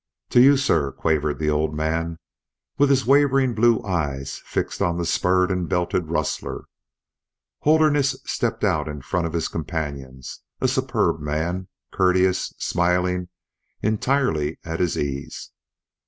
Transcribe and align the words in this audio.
"To 0.31 0.41
you, 0.41 0.57
sir," 0.57 0.91
quavered 0.93 1.37
the 1.37 1.51
old 1.51 1.75
man, 1.75 2.17
with 2.79 2.89
his 2.89 3.05
wavering 3.05 3.53
blue 3.53 3.83
eyes 3.83 4.41
fixed 4.45 4.81
on 4.81 4.97
the 4.97 5.05
spurred 5.05 5.51
and 5.51 5.69
belted 5.69 6.07
rustler. 6.07 6.65
Holderness 7.59 8.19
stepped 8.25 8.63
out 8.63 8.87
in 8.87 9.03
front 9.03 9.27
of 9.27 9.33
his 9.33 9.47
companions, 9.47 10.39
a 10.59 10.67
superb 10.67 11.19
man, 11.19 11.67
courteous, 11.91 12.51
smiling, 12.57 13.27
entirely 13.83 14.57
at 14.63 14.79
his 14.79 14.97
ease. 14.97 15.51